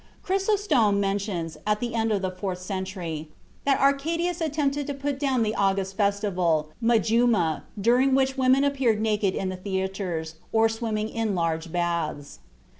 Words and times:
Chrysostom 0.23 0.99
mentions, 0.99 1.57
at 1.67 1.79
the 1.79 1.93
end 1.93 2.11
of 2.11 2.23
the 2.23 2.31
fourth 2.31 2.57
century, 2.59 3.29
that 3.65 3.79
Arcadius 3.79 4.41
attempted 4.41 4.87
to 4.87 4.95
put 4.95 5.19
down 5.19 5.43
the 5.43 5.53
August 5.53 5.95
festival 5.95 6.69
(Majuma), 6.81 7.65
during 7.79 8.15
which 8.15 8.35
women 8.35 8.63
appeared 8.63 8.99
naked 8.99 9.35
in 9.35 9.49
the 9.49 9.57
theatres, 9.57 10.37
or 10.51 10.67
swimming 10.69 11.07
in 11.07 11.35
large 11.35 11.71
baths. 11.71 12.39